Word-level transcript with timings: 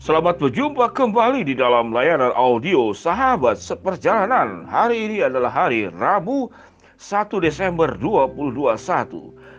Selamat 0.00 0.40
berjumpa 0.40 0.96
kembali 0.96 1.44
di 1.44 1.52
dalam 1.52 1.92
layanan 1.92 2.32
audio 2.32 2.96
Sahabat 2.96 3.60
Seperjalanan. 3.60 4.64
Hari 4.64 4.96
ini 4.96 5.20
adalah 5.20 5.52
hari 5.52 5.92
Rabu 5.92 6.48
1 6.96 7.28
Desember 7.44 8.00
2021. 8.00 8.80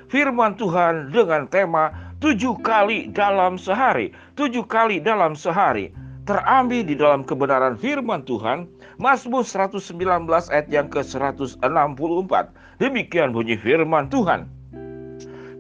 Firman 0.10 0.58
Tuhan 0.58 1.14
dengan 1.14 1.46
tema 1.46 1.94
tujuh 2.18 2.58
kali 2.66 3.14
dalam 3.14 3.62
sehari. 3.62 4.18
Tujuh 4.34 4.66
kali 4.66 4.98
dalam 4.98 5.38
sehari. 5.38 5.94
Terambil 6.26 6.90
di 6.90 6.98
dalam 6.98 7.22
kebenaran 7.22 7.78
firman 7.78 8.26
Tuhan. 8.26 8.66
Mazmur 8.98 9.46
119 9.46 9.94
ayat 10.26 10.68
yang 10.74 10.90
ke-164. 10.90 12.34
Demikian 12.82 13.30
bunyi 13.30 13.62
firman 13.62 14.10
Tuhan. 14.10 14.50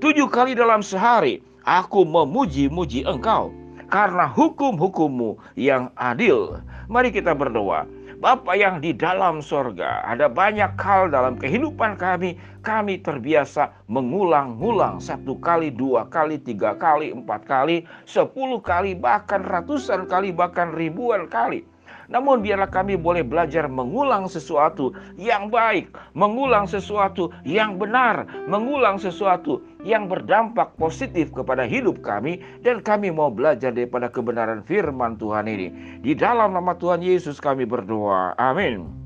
Tujuh 0.01 0.25
kali 0.33 0.57
dalam 0.57 0.81
sehari 0.81 1.37
aku 1.69 2.01
memuji-muji 2.01 3.05
engkau 3.05 3.60
karena 3.91 4.25
hukum-hukummu 4.25 5.37
yang 5.59 5.91
adil. 5.99 6.63
Mari 6.87 7.11
kita 7.11 7.35
berdoa. 7.35 7.83
Bapa 8.21 8.53
yang 8.53 8.77
di 8.85 8.93
dalam 8.93 9.41
sorga, 9.41 10.05
ada 10.05 10.29
banyak 10.29 10.77
hal 10.77 11.09
dalam 11.09 11.41
kehidupan 11.41 11.97
kami. 11.97 12.37
Kami 12.61 13.01
terbiasa 13.01 13.73
mengulang-ulang 13.89 15.01
satu 15.01 15.41
kali, 15.41 15.73
dua 15.73 16.05
kali, 16.05 16.37
tiga 16.37 16.77
kali, 16.77 17.09
empat 17.09 17.49
kali, 17.49 17.81
sepuluh 18.05 18.61
kali, 18.61 18.93
bahkan 18.93 19.41
ratusan 19.41 20.05
kali, 20.05 20.29
bahkan 20.29 20.69
ribuan 20.69 21.25
kali. 21.25 21.65
Namun 22.11 22.43
biarlah 22.43 22.67
kami 22.67 22.99
boleh 22.99 23.23
belajar 23.23 23.71
mengulang 23.71 24.27
sesuatu 24.27 24.91
yang 25.15 25.47
baik, 25.47 25.89
mengulang 26.11 26.67
sesuatu 26.67 27.31
yang 27.47 27.79
benar, 27.79 28.27
mengulang 28.51 28.99
sesuatu 28.99 29.63
yang 29.81 30.05
berdampak 30.05 30.77
positif 30.77 31.33
kepada 31.33 31.65
hidup 31.65 32.01
kami 32.05 32.41
dan 32.61 32.81
kami 32.81 33.09
mau 33.09 33.33
belajar 33.33 33.73
daripada 33.73 34.09
kebenaran 34.09 34.61
firman 34.61 35.17
Tuhan 35.17 35.49
ini. 35.49 35.99
Di 36.05 36.13
dalam 36.13 36.53
nama 36.53 36.77
Tuhan 36.77 37.01
Yesus 37.01 37.41
kami 37.41 37.65
berdoa. 37.65 38.37
Amin. 38.37 39.01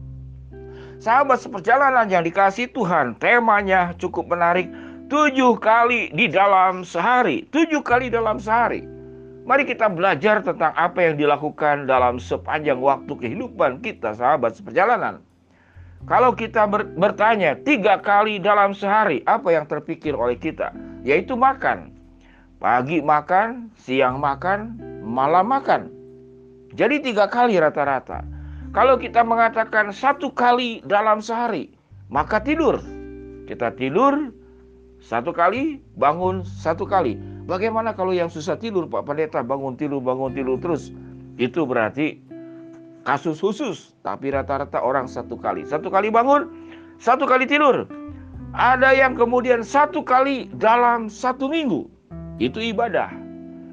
Sahabat 1.00 1.44
seperjalanan 1.44 2.08
yang 2.08 2.24
dikasih 2.24 2.72
Tuhan, 2.72 3.20
temanya 3.20 3.92
cukup 4.00 4.32
menarik. 4.32 4.72
Tujuh 5.06 5.62
kali 5.62 6.10
di 6.18 6.26
dalam 6.26 6.82
sehari, 6.82 7.46
tujuh 7.54 7.86
kali 7.86 8.10
dalam 8.10 8.42
sehari. 8.42 8.82
Mari 9.46 9.70
kita 9.70 9.86
belajar 9.86 10.42
tentang 10.42 10.74
apa 10.74 11.06
yang 11.06 11.22
dilakukan 11.22 11.86
dalam 11.86 12.18
sepanjang 12.18 12.82
waktu 12.82 13.14
kehidupan 13.14 13.86
kita, 13.86 14.18
sahabat 14.18 14.58
seperjalanan. 14.58 15.22
Kalau 16.06 16.38
kita 16.38 16.70
ber 16.70 16.86
bertanya 16.94 17.58
tiga 17.58 17.98
kali 17.98 18.38
dalam 18.38 18.78
sehari, 18.78 19.26
apa 19.26 19.50
yang 19.50 19.66
terpikir 19.66 20.14
oleh 20.14 20.38
kita? 20.38 20.70
Yaitu 21.02 21.34
makan. 21.34 21.90
Pagi 22.62 23.02
makan, 23.02 23.74
siang 23.74 24.22
makan, 24.22 24.78
malam 25.02 25.50
makan. 25.50 25.90
Jadi 26.78 27.02
tiga 27.02 27.26
kali 27.26 27.58
rata-rata. 27.58 28.22
Kalau 28.70 29.02
kita 29.02 29.26
mengatakan 29.26 29.90
satu 29.90 30.30
kali 30.30 30.86
dalam 30.86 31.26
sehari, 31.26 31.74
maka 32.14 32.38
tidur. 32.38 32.86
Kita 33.50 33.74
tidur 33.74 34.30
satu 35.02 35.34
kali, 35.34 35.82
bangun 35.98 36.46
satu 36.46 36.86
kali. 36.86 37.18
Bagaimana 37.50 37.98
kalau 37.98 38.14
yang 38.14 38.30
susah 38.30 38.58
tidur 38.62 38.86
Pak 38.90 39.10
Pendeta 39.10 39.42
bangun 39.42 39.74
tidur 39.74 40.02
bangun 40.06 40.34
tidur 40.34 40.62
terus? 40.62 40.94
Itu 41.38 41.66
berarti 41.66 42.25
kasus 43.06 43.40
khusus. 43.40 43.94
Tapi 44.02 44.34
rata-rata 44.34 44.82
orang 44.82 45.08
satu 45.08 45.38
kali. 45.40 45.64
Satu 45.64 45.88
kali 45.88 46.12
bangun, 46.12 46.50
satu 46.98 47.24
kali 47.30 47.46
tidur. 47.48 47.86
Ada 48.52 48.92
yang 48.98 49.14
kemudian 49.16 49.62
satu 49.62 50.02
kali 50.02 50.52
dalam 50.58 51.08
satu 51.08 51.48
minggu. 51.48 51.88
Itu 52.42 52.60
ibadah. 52.60 53.14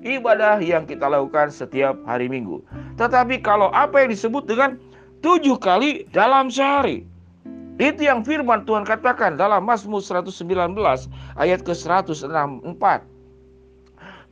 Ibadah 0.03 0.59
yang 0.63 0.87
kita 0.87 1.09
lakukan 1.09 1.51
setiap 1.51 1.99
hari 2.07 2.29
minggu. 2.31 2.63
Tetapi 3.01 3.41
kalau 3.43 3.71
apa 3.75 4.03
yang 4.05 4.11
disebut 4.11 4.47
dengan 4.47 4.79
tujuh 5.23 5.57
kali 5.59 6.05
dalam 6.11 6.51
sehari. 6.51 7.07
Itu 7.81 8.05
yang 8.05 8.27
firman 8.27 8.69
Tuhan 8.69 8.85
katakan 8.85 9.41
dalam 9.41 9.65
Mazmur 9.65 10.05
119 10.05 10.45
ayat 11.41 11.61
ke-164. 11.65 12.85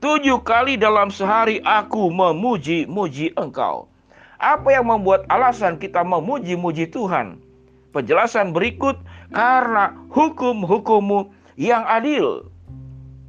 Tujuh 0.00 0.38
kali 0.44 0.75
dalam 0.77 1.09
sehari 1.09 1.62
aku 1.62 2.11
memuji-muji 2.11 3.32
engkau. 3.38 3.91
Apa 4.41 4.73
yang 4.73 4.89
membuat 4.89 5.28
alasan 5.28 5.77
kita 5.77 6.01
memuji-muji 6.01 6.89
Tuhan? 6.89 7.37
Penjelasan 7.93 8.56
berikut 8.56 8.97
karena 9.37 9.93
hukum-hukummu 10.09 11.28
yang 11.61 11.84
adil. 11.84 12.49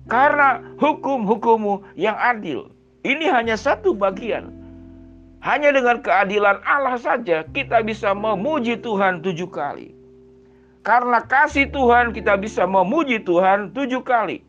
Karena 0.07 0.63
hukum-hukummu 0.79 1.83
yang 1.99 2.15
adil. 2.15 2.71
Ini 3.03 3.27
hanya 3.27 3.59
satu 3.59 3.91
bagian. 3.91 4.55
Hanya 5.43 5.75
dengan 5.75 5.99
keadilan 5.99 6.63
Allah 6.63 6.95
saja 6.95 7.43
kita 7.43 7.83
bisa 7.83 8.15
memuji 8.15 8.79
Tuhan 8.79 9.19
tujuh 9.19 9.51
kali. 9.51 9.91
Karena 10.87 11.19
kasih 11.27 11.67
Tuhan 11.75 12.15
kita 12.15 12.39
bisa 12.39 12.63
memuji 12.63 13.19
Tuhan 13.19 13.75
tujuh 13.75 13.99
kali. 14.07 14.47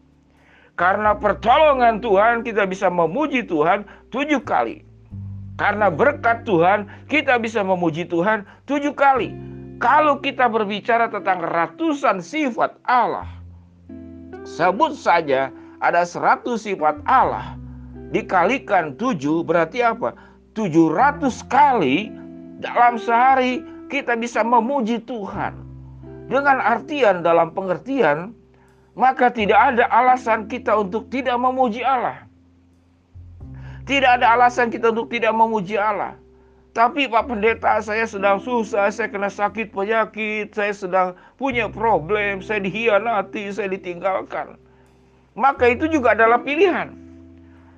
Karena 0.79 1.19
pertolongan 1.19 1.99
Tuhan 1.99 2.47
kita 2.47 2.71
bisa 2.71 2.87
memuji 2.87 3.43
Tuhan 3.51 3.83
tujuh 4.15 4.47
kali. 4.47 4.92
Karena 5.61 5.93
berkat 5.93 6.49
Tuhan 6.49 6.89
kita 7.13 7.37
bisa 7.37 7.61
memuji 7.61 8.09
Tuhan 8.09 8.49
tujuh 8.65 8.97
kali. 8.97 9.37
Kalau 9.83 10.23
kita 10.23 10.47
berbicara 10.47 11.11
tentang 11.11 11.43
ratusan 11.43 12.23
sifat 12.23 12.79
Allah. 12.87 13.27
Sebut 14.47 14.95
saja 14.95 15.51
ada 15.83 16.07
seratus 16.07 16.65
sifat 16.65 17.03
Allah. 17.05 17.59
Dikalikan 18.15 18.95
tujuh 18.97 19.43
berarti 19.43 19.83
apa? 19.83 20.15
Tujuh 20.55 20.93
ratus 20.95 21.43
kali 21.49 22.13
dalam 22.63 22.97
sehari 22.97 23.65
kita 23.91 24.17
bisa 24.17 24.41
memuji 24.47 25.03
Tuhan. 25.05 25.59
Dengan 26.31 26.63
artian 26.63 27.21
dalam 27.21 27.53
pengertian 27.53 28.33
maka 28.95 29.33
tidak 29.33 29.75
ada 29.75 29.85
alasan 29.89 30.49
kita 30.49 30.73
untuk 30.79 31.09
tidak 31.13 31.37
memuji 31.37 31.83
Allah. 31.83 32.25
Tidak 33.83 34.23
ada 34.23 34.39
alasan 34.39 34.71
kita 34.71 34.95
untuk 34.95 35.11
tidak 35.11 35.35
memuji 35.35 35.75
Allah. 35.75 36.15
Tapi 36.73 37.05
Pak 37.05 37.29
Pendeta, 37.29 37.85
saya 37.85 38.09
sedang 38.09 38.41
susah, 38.41 38.89
saya 38.89 39.13
kena 39.13 39.29
sakit 39.29 39.77
penyakit, 39.77 40.57
saya 40.57 40.73
sedang 40.73 41.09
punya 41.37 41.69
problem, 41.69 42.41
saya 42.41 42.65
dihianati, 42.65 43.53
saya 43.53 43.69
ditinggalkan. 43.69 44.57
Maka 45.37 45.69
itu 45.69 45.85
juga 45.93 46.17
adalah 46.17 46.41
pilihan. 46.41 46.97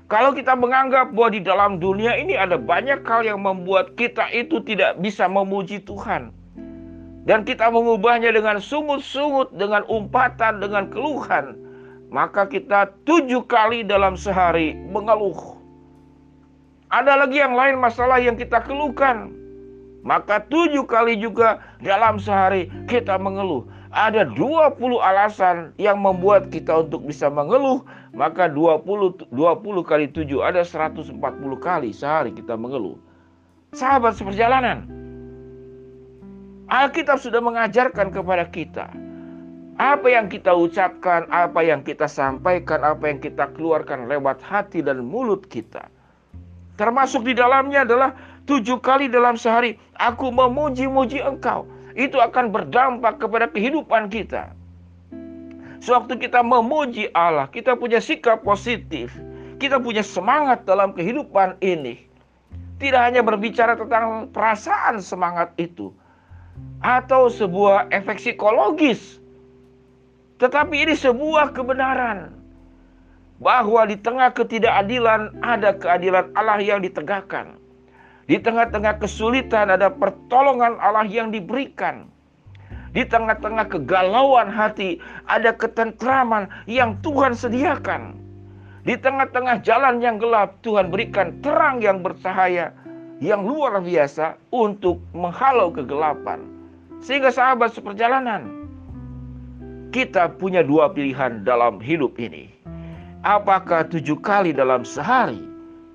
Kalau 0.06 0.30
kita 0.30 0.54
menganggap 0.54 1.10
bahwa 1.10 1.30
di 1.32 1.42
dalam 1.42 1.82
dunia 1.82 2.14
ini 2.14 2.38
ada 2.38 2.54
banyak 2.54 3.02
hal 3.02 3.26
yang 3.26 3.42
membuat 3.42 3.98
kita 3.98 4.30
itu 4.30 4.62
tidak 4.62 5.00
bisa 5.02 5.26
memuji 5.26 5.82
Tuhan 5.82 6.30
dan 7.24 7.42
kita 7.42 7.72
mengubahnya 7.72 8.30
dengan 8.36 8.60
sungut-sungut, 8.60 9.56
dengan 9.56 9.80
umpatan, 9.88 10.60
dengan 10.60 10.92
keluhan, 10.92 11.56
maka 12.12 12.44
kita 12.44 12.92
tujuh 13.08 13.48
kali 13.48 13.80
dalam 13.80 14.14
sehari 14.14 14.76
mengeluh. 14.92 15.63
Ada 16.94 17.26
lagi 17.26 17.42
yang 17.42 17.58
lain 17.58 17.82
masalah 17.82 18.22
yang 18.22 18.38
kita 18.38 18.62
keluhkan, 18.62 19.34
maka 20.06 20.46
tujuh 20.46 20.86
kali 20.86 21.18
juga 21.18 21.58
dalam 21.82 22.22
sehari 22.22 22.70
kita 22.86 23.18
mengeluh. 23.18 23.66
Ada 23.90 24.30
20 24.30 24.78
alasan 25.02 25.74
yang 25.74 25.98
membuat 25.98 26.54
kita 26.54 26.86
untuk 26.86 27.02
bisa 27.02 27.26
mengeluh, 27.26 27.82
maka 28.14 28.46
20 28.46 29.26
20 29.26 29.34
kali 29.82 30.06
7 30.06 30.38
ada 30.38 30.62
140 30.62 31.18
kali 31.58 31.90
sehari 31.90 32.30
kita 32.30 32.54
mengeluh. 32.54 32.94
Sahabat 33.74 34.14
seperjalanan, 34.14 34.86
Alkitab 36.70 37.18
sudah 37.18 37.42
mengajarkan 37.42 38.14
kepada 38.14 38.46
kita 38.54 38.86
apa 39.82 40.06
yang 40.06 40.30
kita 40.30 40.54
ucapkan, 40.54 41.26
apa 41.34 41.58
yang 41.58 41.82
kita 41.82 42.06
sampaikan, 42.06 42.86
apa 42.86 43.10
yang 43.10 43.18
kita 43.18 43.50
keluarkan 43.58 44.06
lewat 44.06 44.38
hati 44.46 44.78
dan 44.78 45.02
mulut 45.02 45.50
kita. 45.50 45.90
Termasuk 46.74 47.22
di 47.22 47.38
dalamnya 47.38 47.86
adalah 47.86 48.10
tujuh 48.50 48.82
kali 48.82 49.06
dalam 49.06 49.38
sehari 49.38 49.78
aku 49.94 50.34
memuji-muji 50.34 51.22
engkau. 51.22 51.66
Itu 51.94 52.18
akan 52.18 52.50
berdampak 52.50 53.22
kepada 53.22 53.46
kehidupan 53.46 54.10
kita. 54.10 54.50
Sewaktu 55.78 56.18
kita 56.18 56.42
memuji 56.42 57.12
Allah, 57.14 57.46
kita 57.46 57.78
punya 57.78 58.02
sikap 58.02 58.42
positif. 58.42 59.14
Kita 59.62 59.78
punya 59.78 60.02
semangat 60.02 60.66
dalam 60.66 60.90
kehidupan 60.90 61.62
ini. 61.62 62.02
Tidak 62.82 62.98
hanya 62.98 63.22
berbicara 63.22 63.78
tentang 63.78 64.26
perasaan 64.34 64.98
semangat 64.98 65.54
itu, 65.54 65.94
atau 66.82 67.30
sebuah 67.30 67.86
efek 67.94 68.18
psikologis. 68.18 69.22
Tetapi 70.42 70.74
ini 70.88 70.98
sebuah 70.98 71.54
kebenaran 71.54 72.34
bahwa 73.44 73.84
di 73.84 74.00
tengah 74.00 74.32
ketidakadilan 74.32 75.36
ada 75.44 75.76
keadilan 75.76 76.32
Allah 76.32 76.64
yang 76.64 76.80
ditegakkan. 76.80 77.60
Di 78.24 78.40
tengah-tengah 78.40 79.04
kesulitan 79.04 79.68
ada 79.68 79.92
pertolongan 79.92 80.80
Allah 80.80 81.04
yang 81.04 81.28
diberikan. 81.28 82.08
Di 82.96 83.04
tengah-tengah 83.04 83.68
kegalauan 83.68 84.48
hati 84.48 84.96
ada 85.28 85.52
ketentraman 85.52 86.48
yang 86.64 86.96
Tuhan 87.04 87.36
sediakan. 87.36 88.16
Di 88.88 88.96
tengah-tengah 88.96 89.60
jalan 89.60 90.00
yang 90.00 90.16
gelap, 90.16 90.56
Tuhan 90.64 90.88
berikan 90.88 91.36
terang 91.44 91.84
yang 91.84 92.00
bercahaya 92.00 92.72
yang 93.20 93.44
luar 93.44 93.76
biasa 93.84 94.40
untuk 94.56 95.04
menghalau 95.12 95.68
kegelapan. 95.68 96.48
Sehingga 97.04 97.28
sahabat 97.28 97.76
seperjalanan, 97.76 98.48
kita 99.92 100.32
punya 100.40 100.64
dua 100.64 100.88
pilihan 100.88 101.44
dalam 101.44 101.76
hidup 101.82 102.16
ini. 102.16 102.53
Apakah 103.24 103.88
tujuh 103.88 104.20
kali 104.20 104.52
dalam 104.52 104.84
sehari 104.84 105.40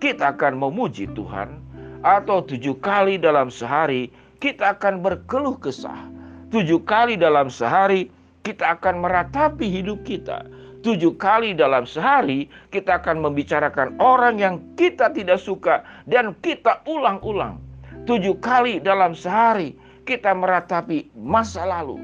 kita 0.01 0.33
akan 0.33 0.57
memuji 0.57 1.05
Tuhan, 1.13 1.61
atau 2.01 2.41
tujuh 2.41 2.81
kali 2.81 3.21
dalam 3.21 3.53
sehari 3.53 4.09
kita 4.41 4.73
akan 4.73 5.05
berkeluh 5.05 5.53
kesah, 5.61 6.09
tujuh 6.49 6.81
kali 6.89 7.21
dalam 7.21 7.53
sehari 7.53 8.09
kita 8.41 8.73
akan 8.73 9.05
meratapi 9.05 9.61
hidup 9.61 10.01
kita, 10.09 10.41
tujuh 10.81 11.13
kali 11.21 11.53
dalam 11.53 11.85
sehari 11.85 12.49
kita 12.73 12.97
akan 12.97 13.21
membicarakan 13.21 13.93
orang 14.01 14.41
yang 14.41 14.55
kita 14.73 15.13
tidak 15.13 15.37
suka 15.37 15.85
dan 16.09 16.33
kita 16.41 16.81
ulang-ulang. 16.89 17.61
Tujuh 18.09 18.41
kali 18.41 18.81
dalam 18.81 19.13
sehari 19.13 19.77
kita 20.09 20.33
meratapi 20.33 21.13
masa 21.13 21.61
lalu. 21.61 22.01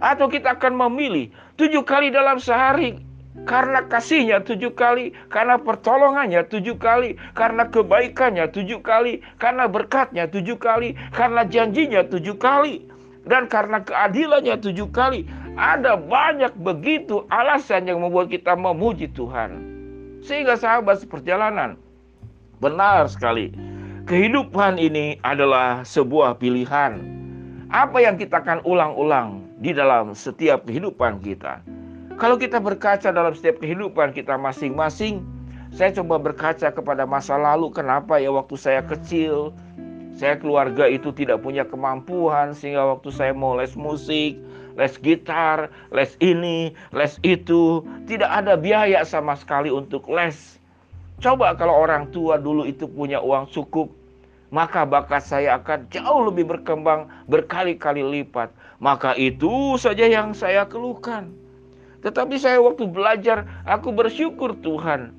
Atau 0.00 0.32
kita 0.32 0.56
akan 0.56 0.88
memilih 0.88 1.28
tujuh 1.60 1.84
kali 1.84 2.08
dalam 2.08 2.40
sehari 2.40 2.96
karena 3.42 3.82
kasihnya 3.90 4.46
tujuh 4.46 4.70
kali, 4.78 5.10
karena 5.26 5.58
pertolongannya 5.58 6.46
tujuh 6.46 6.78
kali, 6.78 7.18
karena 7.34 7.66
kebaikannya 7.66 8.46
tujuh 8.54 8.78
kali, 8.78 9.26
karena 9.42 9.66
berkatnya 9.66 10.30
tujuh 10.30 10.54
kali, 10.54 10.94
karena 11.10 11.42
janjinya 11.42 12.06
tujuh 12.06 12.38
kali, 12.38 12.86
dan 13.26 13.50
karena 13.50 13.82
keadilannya 13.82 14.54
tujuh 14.62 14.86
kali. 14.94 15.26
Ada 15.54 15.94
banyak 15.94 16.54
begitu 16.62 17.26
alasan 17.30 17.86
yang 17.86 18.02
membuat 18.02 18.26
kita 18.30 18.58
memuji 18.58 19.06
Tuhan. 19.14 19.62
Sehingga 20.22 20.58
sahabat 20.58 21.02
seperjalanan, 21.02 21.78
benar 22.58 23.06
sekali. 23.06 23.54
Kehidupan 24.04 24.82
ini 24.82 25.16
adalah 25.22 25.86
sebuah 25.86 26.42
pilihan. 26.42 26.98
Apa 27.70 27.98
yang 28.02 28.18
kita 28.18 28.42
akan 28.42 28.66
ulang-ulang 28.66 29.46
di 29.62 29.70
dalam 29.70 30.12
setiap 30.12 30.66
kehidupan 30.66 31.22
kita. 31.22 31.62
Kalau 32.14 32.38
kita 32.38 32.62
berkaca 32.62 33.10
dalam 33.10 33.34
setiap 33.34 33.58
kehidupan 33.58 34.14
kita 34.14 34.38
masing-masing, 34.38 35.26
saya 35.74 35.90
coba 35.98 36.22
berkaca 36.22 36.70
kepada 36.70 37.02
masa 37.02 37.34
lalu, 37.34 37.74
kenapa 37.74 38.22
ya 38.22 38.30
waktu 38.30 38.54
saya 38.54 38.86
kecil, 38.86 39.50
saya 40.14 40.38
keluarga 40.38 40.86
itu 40.86 41.10
tidak 41.10 41.42
punya 41.42 41.66
kemampuan 41.66 42.54
sehingga 42.54 42.86
waktu 42.86 43.10
saya 43.10 43.34
mau 43.34 43.58
les 43.58 43.74
musik, 43.74 44.38
les 44.78 44.94
gitar, 45.02 45.66
les 45.90 46.14
ini, 46.22 46.70
les 46.94 47.18
itu, 47.26 47.82
tidak 48.06 48.30
ada 48.30 48.54
biaya 48.54 49.02
sama 49.02 49.34
sekali 49.34 49.74
untuk 49.74 50.06
les. 50.06 50.62
Coba 51.18 51.58
kalau 51.58 51.82
orang 51.82 52.14
tua 52.14 52.38
dulu 52.38 52.62
itu 52.62 52.86
punya 52.86 53.18
uang 53.18 53.50
cukup, 53.50 53.90
maka 54.54 54.86
bakat 54.86 55.26
saya 55.26 55.58
akan 55.58 55.90
jauh 55.90 56.30
lebih 56.30 56.46
berkembang 56.46 57.10
berkali-kali 57.26 58.06
lipat. 58.06 58.54
Maka 58.78 59.18
itu 59.18 59.74
saja 59.82 60.06
yang 60.06 60.30
saya 60.30 60.62
keluhkan. 60.70 61.42
Tetapi 62.04 62.36
saya 62.36 62.60
waktu 62.60 62.84
belajar, 62.84 63.48
aku 63.64 63.88
bersyukur 63.88 64.52
Tuhan. 64.60 65.16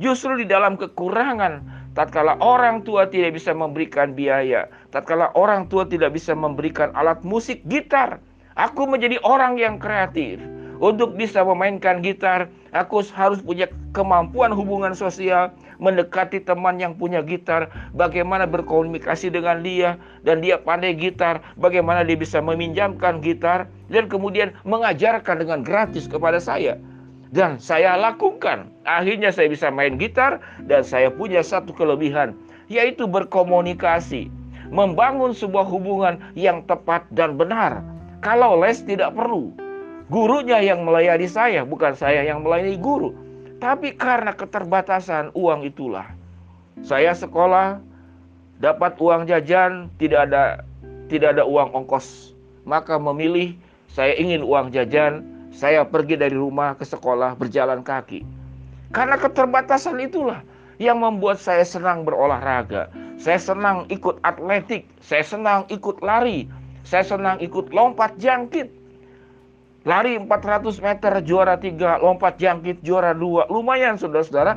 Justru 0.00 0.40
di 0.40 0.48
dalam 0.48 0.74
kekurangan, 0.80 1.62
tatkala 1.92 2.40
orang 2.40 2.82
tua 2.82 3.06
tidak 3.06 3.36
bisa 3.36 3.52
memberikan 3.54 4.16
biaya, 4.16 4.66
tatkala 4.90 5.30
orang 5.38 5.70
tua 5.70 5.86
tidak 5.86 6.16
bisa 6.16 6.34
memberikan 6.34 6.90
alat 6.96 7.22
musik 7.22 7.62
gitar, 7.70 8.18
aku 8.58 8.88
menjadi 8.88 9.20
orang 9.22 9.60
yang 9.60 9.76
kreatif. 9.78 10.40
Untuk 10.82 11.14
bisa 11.14 11.46
memainkan 11.46 12.02
gitar, 12.02 12.50
aku 12.74 13.06
harus 13.14 13.38
punya 13.40 13.70
kemampuan 13.94 14.50
hubungan 14.50 14.92
sosial, 14.92 15.54
mendekati 15.78 16.42
teman 16.42 16.82
yang 16.82 16.98
punya 16.98 17.22
gitar, 17.22 17.70
bagaimana 17.94 18.44
berkomunikasi 18.44 19.30
dengan 19.30 19.62
dia, 19.62 19.96
dan 20.26 20.42
dia 20.42 20.58
pandai 20.58 20.92
gitar, 20.92 21.40
bagaimana 21.56 22.02
dia 22.02 22.18
bisa 22.18 22.42
meminjamkan 22.42 23.22
gitar, 23.22 23.70
dan 23.88 24.10
kemudian 24.10 24.50
mengajarkan 24.66 25.40
dengan 25.40 25.62
gratis 25.62 26.10
kepada 26.10 26.42
saya. 26.42 26.76
Dan 27.34 27.58
saya 27.58 27.98
lakukan. 27.98 28.70
Akhirnya 28.86 29.34
saya 29.34 29.50
bisa 29.50 29.66
main 29.66 29.98
gitar 29.98 30.38
dan 30.70 30.86
saya 30.86 31.10
punya 31.10 31.42
satu 31.42 31.74
kelebihan, 31.74 32.34
yaitu 32.70 33.10
berkomunikasi. 33.10 34.30
Membangun 34.70 35.34
sebuah 35.34 35.66
hubungan 35.66 36.18
yang 36.38 36.62
tepat 36.66 37.06
dan 37.10 37.34
benar. 37.34 37.82
Kalau 38.22 38.58
les 38.58 38.82
tidak 38.86 39.14
perlu. 39.18 39.63
Gurunya 40.12 40.60
yang 40.60 40.84
melayani 40.84 41.24
saya, 41.24 41.64
bukan 41.64 41.96
saya 41.96 42.24
yang 42.24 42.44
melayani 42.44 42.76
guru. 42.76 43.16
Tapi 43.56 43.96
karena 43.96 44.36
keterbatasan 44.36 45.32
uang 45.32 45.64
itulah. 45.64 46.12
Saya 46.84 47.16
sekolah 47.16 47.80
dapat 48.60 49.00
uang 49.00 49.24
jajan, 49.24 49.88
tidak 49.96 50.28
ada 50.28 50.60
tidak 51.08 51.38
ada 51.38 51.44
uang 51.48 51.72
ongkos. 51.72 52.36
Maka 52.68 53.00
memilih 53.00 53.56
saya 53.88 54.12
ingin 54.16 54.44
uang 54.44 54.72
jajan, 54.76 55.24
saya 55.54 55.86
pergi 55.86 56.18
dari 56.18 56.36
rumah 56.36 56.76
ke 56.76 56.84
sekolah 56.84 57.38
berjalan 57.38 57.80
kaki. 57.80 58.26
Karena 58.92 59.16
keterbatasan 59.16 60.02
itulah 60.02 60.42
yang 60.76 61.00
membuat 61.00 61.38
saya 61.38 61.62
senang 61.62 62.02
berolahraga. 62.02 62.90
Saya 63.16 63.38
senang 63.38 63.86
ikut 63.88 64.18
atletik, 64.26 64.84
saya 65.00 65.22
senang 65.22 65.64
ikut 65.70 66.02
lari, 66.02 66.50
saya 66.82 67.06
senang 67.06 67.38
ikut 67.40 67.70
lompat 67.70 68.18
jangkit. 68.18 68.83
Lari 69.84 70.16
400 70.16 70.80
meter 70.80 71.12
juara 71.28 71.60
3, 71.60 72.00
lompat 72.00 72.40
jangkit 72.40 72.80
juara 72.80 73.12
2. 73.12 73.52
Lumayan 73.52 74.00
saudara-saudara. 74.00 74.56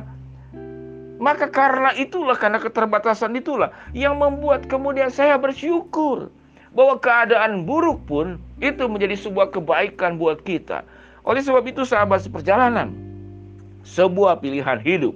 Maka 1.20 1.52
karena 1.52 1.92
itulah, 2.00 2.32
karena 2.32 2.56
keterbatasan 2.56 3.36
itulah 3.36 3.68
yang 3.92 4.16
membuat 4.16 4.64
kemudian 4.72 5.12
saya 5.12 5.36
bersyukur 5.36 6.32
bahwa 6.72 6.96
keadaan 6.96 7.68
buruk 7.68 8.00
pun 8.08 8.40
itu 8.64 8.88
menjadi 8.88 9.20
sebuah 9.20 9.52
kebaikan 9.52 10.16
buat 10.16 10.40
kita. 10.48 10.80
Oleh 11.28 11.44
sebab 11.44 11.60
itu 11.68 11.84
sahabat 11.84 12.24
seperjalanan, 12.24 12.96
sebuah 13.84 14.40
pilihan 14.40 14.80
hidup. 14.80 15.12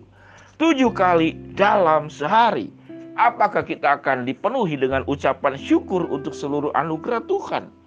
Tujuh 0.61 0.93
kali 0.93 1.41
dalam 1.57 2.13
sehari. 2.13 2.69
Apakah 3.17 3.65
kita 3.65 3.97
akan 3.97 4.29
dipenuhi 4.29 4.77
dengan 4.77 5.09
ucapan 5.09 5.57
syukur 5.57 6.05
untuk 6.13 6.37
seluruh 6.37 6.69
anugerah 6.77 7.25
Tuhan? 7.25 7.82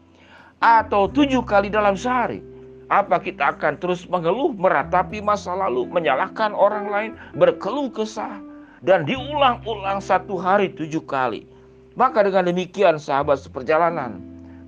Atau 0.66 1.06
tujuh 1.06 1.46
kali 1.46 1.70
dalam 1.70 1.94
sehari? 1.94 2.42
Apa 2.90 3.22
kita 3.22 3.54
akan 3.54 3.78
terus 3.78 4.10
mengeluh, 4.10 4.54
meratapi 4.58 5.22
masa 5.22 5.54
lalu, 5.54 5.86
menyalahkan 5.90 6.54
orang 6.58 6.90
lain, 6.90 7.12
berkeluh 7.38 7.94
kesah, 7.94 8.42
dan 8.82 9.06
diulang-ulang 9.06 10.02
satu 10.02 10.42
hari 10.42 10.74
tujuh 10.74 11.06
kali? 11.06 11.46
Maka 11.94 12.26
dengan 12.26 12.50
demikian 12.50 12.98
sahabat 12.98 13.42
seperjalanan, 13.42 14.22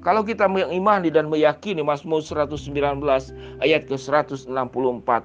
kalau 0.05 0.21
kita 0.21 0.45
mengimani 0.45 1.09
dan 1.09 1.27
meyakini 1.27 1.81
Mazmur 1.81 2.21
119 2.21 2.77
ayat 3.59 3.81
ke 3.89 3.97
164 3.97 4.47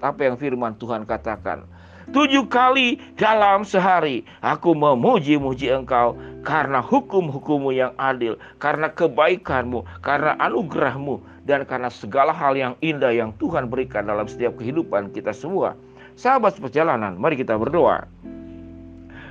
apa 0.00 0.20
yang 0.24 0.36
firman 0.40 0.74
Tuhan 0.80 1.04
katakan. 1.04 1.68
Tujuh 2.10 2.50
kali 2.50 2.98
dalam 3.14 3.62
sehari 3.62 4.26
aku 4.42 4.74
memuji-muji 4.74 5.70
engkau 5.70 6.18
karena 6.42 6.82
hukum-hukummu 6.82 7.70
yang 7.74 7.94
adil, 7.98 8.38
karena 8.58 8.90
kebaikanmu, 8.90 9.86
karena 10.02 10.38
anugerahmu, 10.42 11.22
dan 11.46 11.66
karena 11.66 11.90
segala 11.90 12.30
hal 12.30 12.54
yang 12.54 12.74
indah 12.82 13.10
yang 13.10 13.30
Tuhan 13.38 13.66
berikan 13.70 14.06
dalam 14.06 14.26
setiap 14.26 14.58
kehidupan 14.58 15.10
kita 15.14 15.34
semua. 15.34 15.78
Sahabat 16.14 16.60
perjalanan, 16.60 17.16
mari 17.16 17.40
kita 17.40 17.56
berdoa. 17.56 18.04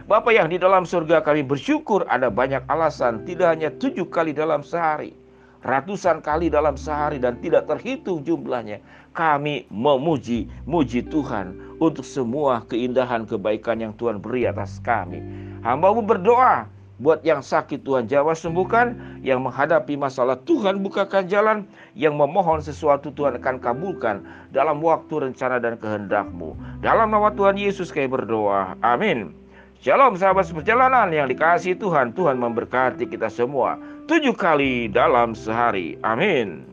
Bapak 0.09 0.33
yang 0.35 0.51
di 0.51 0.59
dalam 0.59 0.83
surga 0.83 1.23
kami 1.23 1.45
bersyukur 1.45 2.03
ada 2.11 2.27
banyak 2.27 2.65
alasan 2.67 3.23
tidak 3.23 3.55
hanya 3.55 3.69
tujuh 3.79 4.09
kali 4.11 4.35
dalam 4.35 4.59
sehari 4.59 5.15
ratusan 5.61 6.25
kali 6.25 6.49
dalam 6.49 6.73
sehari 6.73 7.21
dan 7.21 7.37
tidak 7.37 7.69
terhitung 7.69 8.25
jumlahnya 8.25 8.81
kami 9.13 9.69
memuji 9.69 10.49
muji 10.65 11.05
Tuhan 11.05 11.77
untuk 11.77 12.01
semua 12.01 12.65
keindahan 12.65 13.29
kebaikan 13.29 13.77
yang 13.77 13.93
Tuhan 13.93 14.17
beri 14.17 14.49
atas 14.49 14.81
kami 14.81 15.21
hambamu 15.61 16.01
berdoa 16.01 16.65
Buat 17.01 17.25
yang 17.25 17.41
sakit 17.41 17.81
Tuhan 17.81 18.05
jawab 18.05 18.37
sembuhkan, 18.37 18.93
yang 19.25 19.41
menghadapi 19.41 19.97
masalah 19.97 20.37
Tuhan 20.45 20.85
bukakan 20.85 21.25
jalan, 21.25 21.65
yang 21.97 22.13
memohon 22.13 22.61
sesuatu 22.61 23.09
Tuhan 23.09 23.41
akan 23.41 23.57
kabulkan 23.57 24.21
dalam 24.53 24.85
waktu 24.85 25.25
rencana 25.25 25.57
dan 25.57 25.81
kehendakmu. 25.81 26.53
Dalam 26.85 27.09
nama 27.09 27.33
Tuhan 27.33 27.57
Yesus 27.57 27.89
kami 27.89 28.05
berdoa. 28.05 28.77
Amin. 28.85 29.33
Shalom 29.81 30.13
sahabat 30.13 30.45
seperjalanan 30.45 31.09
yang 31.09 31.25
dikasih 31.25 31.73
Tuhan. 31.73 32.13
Tuhan 32.13 32.37
memberkati 32.37 33.09
kita 33.09 33.33
semua 33.33 33.81
tujuh 34.05 34.37
kali 34.37 34.85
dalam 34.85 35.33
sehari. 35.33 35.97
Amin. 36.05 36.70